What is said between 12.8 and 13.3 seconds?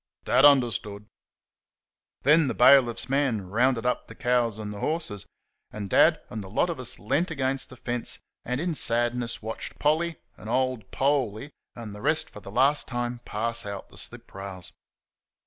time